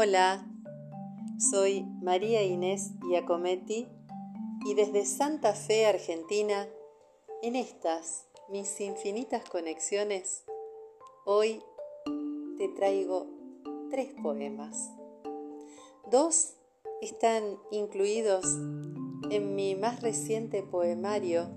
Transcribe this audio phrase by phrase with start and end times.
[0.00, 0.46] Hola,
[1.40, 3.88] soy María Inés Iacometti
[4.64, 6.68] y desde Santa Fe, Argentina,
[7.42, 10.44] en estas mis infinitas conexiones,
[11.24, 11.64] hoy
[12.58, 13.26] te traigo
[13.90, 14.88] tres poemas.
[16.08, 16.54] Dos
[17.02, 18.44] están incluidos
[19.32, 21.48] en mi más reciente poemario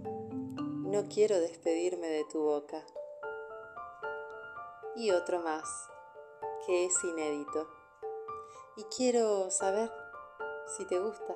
[0.88, 2.84] No quiero despedirme de tu boca.
[4.96, 5.68] Y otro más,
[6.66, 7.81] que es inédito
[8.78, 9.92] y quiero saber
[10.78, 11.36] si te gusta.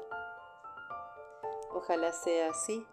[1.74, 2.86] Ojalá sea así.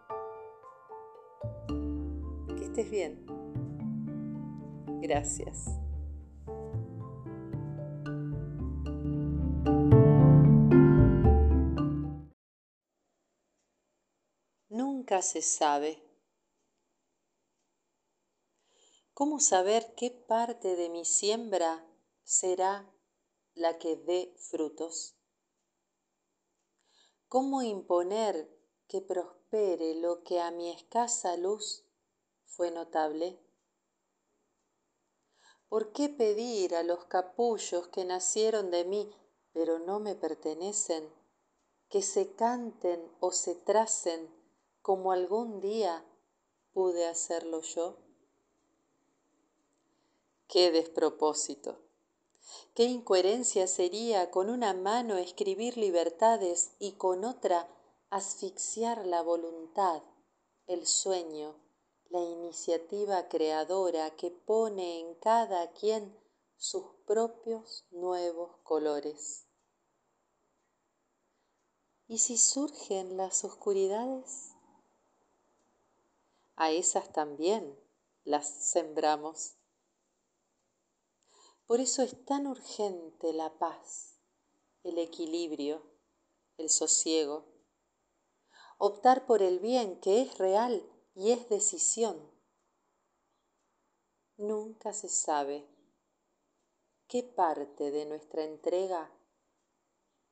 [2.57, 3.25] Que estés bien.
[5.01, 5.67] Gracias.
[14.69, 16.03] Nunca se sabe.
[19.15, 21.85] ¿Cómo saber qué parte de mi siembra
[22.25, 22.91] será
[23.55, 25.15] la que dé frutos.
[27.29, 28.49] ¿Cómo imponer
[28.89, 31.85] que prospere lo que a mi escasa luz
[32.45, 33.39] fue notable?
[35.69, 39.11] ¿Por qué pedir a los capullos que nacieron de mí,
[39.53, 41.11] pero no me pertenecen,
[41.89, 44.31] que se canten o se tracen
[44.83, 46.05] como algún día
[46.73, 47.99] pude hacerlo yo?
[50.49, 51.82] ¡Qué despropósito!
[52.75, 57.69] Qué incoherencia sería con una mano escribir libertades y con otra
[58.09, 60.03] asfixiar la voluntad,
[60.67, 61.55] el sueño,
[62.09, 66.19] la iniciativa creadora que pone en cada quien
[66.57, 69.47] sus propios nuevos colores.
[72.07, 74.53] ¿Y si surgen las oscuridades?
[76.57, 77.79] A esas también
[78.25, 79.57] las sembramos.
[81.67, 84.19] Por eso es tan urgente la paz,
[84.83, 85.83] el equilibrio,
[86.59, 87.45] el sosiego.
[88.79, 90.85] Optar por el bien que es real
[91.15, 92.31] y es decisión.
[94.37, 95.67] Nunca se sabe
[97.07, 99.11] qué parte de nuestra entrega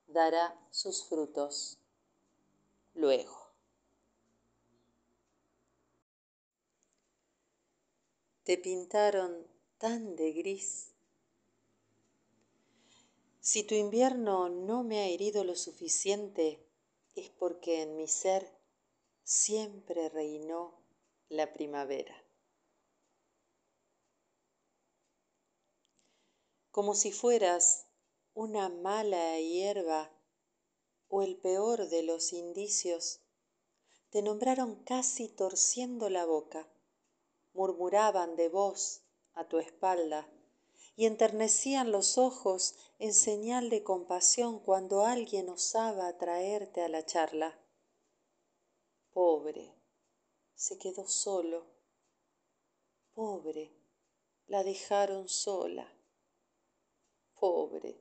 [0.06, 1.78] dará sus frutos
[2.94, 3.38] luego.
[8.42, 9.46] Te pintaron
[9.78, 10.92] tan de gris
[13.40, 16.62] si tu invierno no me ha herido lo suficiente,
[17.14, 18.52] es porque en mi ser
[19.24, 20.84] siempre reinó
[21.28, 22.14] la primavera.
[26.70, 27.86] Como si fueras
[28.34, 30.12] una mala hierba
[31.08, 33.20] o el peor de los indicios,
[34.10, 36.68] te nombraron casi torciendo la boca,
[37.54, 39.02] murmuraban de voz
[39.32, 40.30] a tu espalda
[41.00, 47.58] y enternecían los ojos en señal de compasión cuando alguien osaba traerte a la charla.
[49.10, 49.74] Pobre,
[50.54, 51.64] se quedó solo.
[53.14, 53.72] Pobre,
[54.46, 55.90] la dejaron sola.
[57.32, 57.98] Pobre,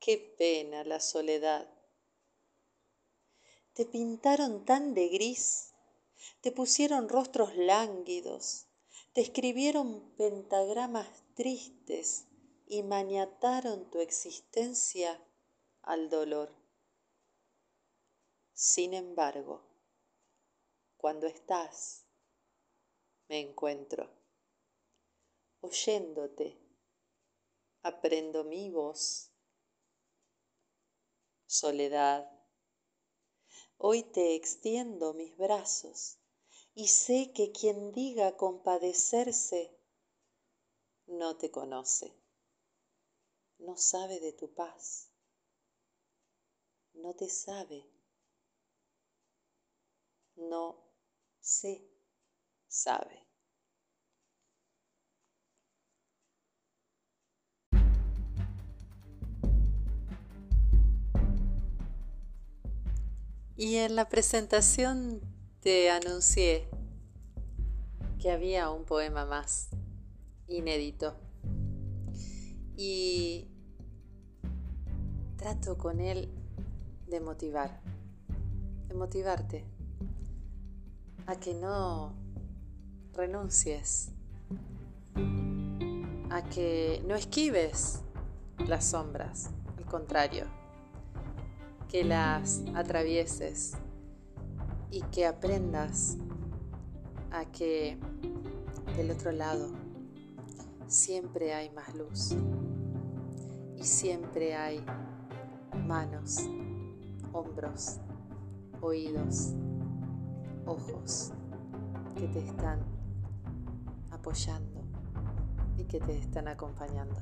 [0.00, 1.72] qué pena la soledad.
[3.74, 5.72] Te pintaron tan de gris,
[6.40, 8.66] te pusieron rostros lánguidos,
[9.18, 12.28] te escribieron pentagramas tristes
[12.68, 15.20] y maniataron tu existencia
[15.82, 16.54] al dolor.
[18.52, 19.64] Sin embargo,
[20.96, 22.06] cuando estás,
[23.28, 24.08] me encuentro.
[25.62, 26.56] Oyéndote,
[27.82, 29.32] aprendo mi voz.
[31.46, 32.30] Soledad,
[33.78, 36.18] hoy te extiendo mis brazos
[36.74, 39.76] y sé que quien diga compadecerse
[41.06, 42.14] no te conoce,
[43.58, 45.10] no sabe de tu paz,
[46.94, 47.84] no te sabe,
[50.36, 50.76] no
[51.40, 51.88] se
[52.68, 53.26] sabe.
[63.56, 66.68] Y en la presentación te anuncié
[68.20, 69.70] que había un poema más
[70.46, 71.16] inédito.
[72.76, 73.48] Y
[75.36, 76.30] trato con él
[77.08, 77.80] de motivar,
[78.88, 79.64] de motivarte
[81.26, 82.12] a que no
[83.14, 84.12] renuncies,
[86.30, 88.02] a que no esquives
[88.66, 90.46] las sombras, al contrario,
[91.88, 93.76] que las atravieses
[94.90, 96.16] y que aprendas
[97.30, 97.98] a que
[98.96, 99.68] del otro lado
[100.86, 102.34] siempre hay más luz
[103.76, 104.84] Y siempre hay
[105.86, 106.48] manos,
[107.32, 107.98] hombros,
[108.80, 109.54] oídos,
[110.66, 111.32] ojos
[112.16, 112.80] que te están
[114.10, 114.82] apoyando
[115.76, 117.14] y que te están acompañando.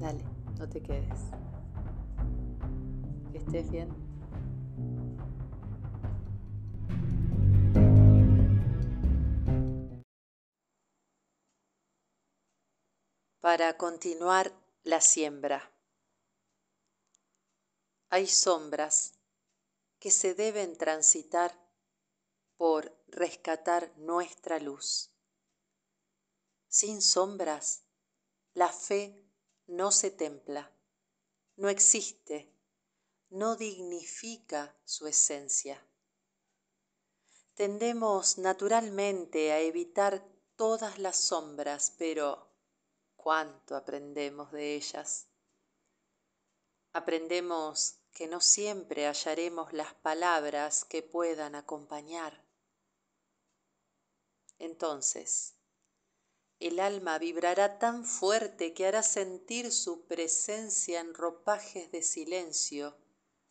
[0.00, 0.24] Dale,
[0.58, 1.30] no te quedes.
[3.30, 4.11] Que estés bien.
[13.42, 14.52] Para continuar
[14.84, 15.74] la siembra.
[18.08, 19.14] Hay sombras
[19.98, 21.52] que se deben transitar
[22.56, 25.10] por rescatar nuestra luz.
[26.68, 27.82] Sin sombras,
[28.54, 29.28] la fe
[29.66, 30.70] no se templa,
[31.56, 32.54] no existe,
[33.28, 35.84] no dignifica su esencia.
[37.54, 40.24] Tendemos naturalmente a evitar
[40.54, 42.51] todas las sombras, pero
[43.22, 45.28] cuánto aprendemos de ellas.
[46.92, 52.44] Aprendemos que no siempre hallaremos las palabras que puedan acompañar.
[54.58, 55.54] Entonces,
[56.58, 62.96] el alma vibrará tan fuerte que hará sentir su presencia en ropajes de silencio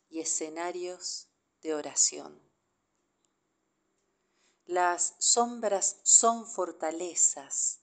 [0.09, 1.27] y escenarios
[1.61, 2.41] de oración.
[4.65, 7.81] Las sombras son fortalezas,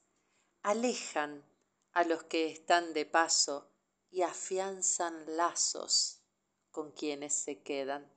[0.63, 1.43] alejan
[1.91, 3.71] a los que están de paso
[4.09, 6.21] y afianzan lazos
[6.71, 8.11] con quienes se quedan.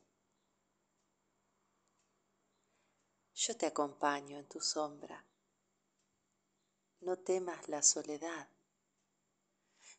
[3.34, 5.26] Yo te acompaño en tu sombra.
[7.00, 8.48] No temas la soledad.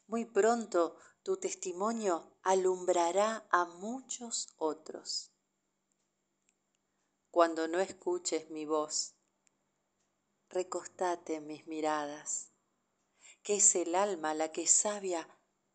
[0.08, 5.32] Muy pronto tu testimonio alumbrará a muchos otros.
[7.32, 9.16] Cuando no escuches mi voz,
[10.50, 12.53] recostate en mis miradas,
[13.44, 15.28] que es el alma la que sabia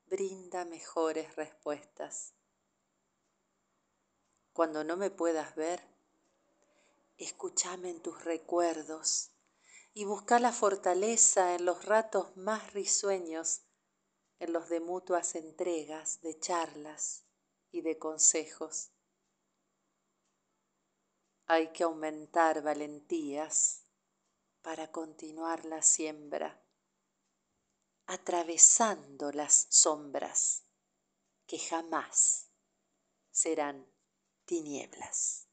[0.06, 2.34] brinda mejores respuestas
[4.58, 5.80] cuando no me puedas ver,
[7.16, 9.30] escúchame en tus recuerdos
[9.94, 13.62] y busca la fortaleza en los ratos más risueños,
[14.40, 17.22] en los de mutuas entregas, de charlas
[17.70, 18.90] y de consejos.
[21.46, 23.84] Hay que aumentar valentías
[24.60, 26.60] para continuar la siembra,
[28.08, 30.64] atravesando las sombras
[31.46, 32.48] que jamás
[33.30, 33.86] serán
[34.46, 35.47] tinieblas.